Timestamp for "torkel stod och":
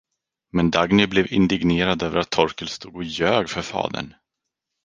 2.29-3.03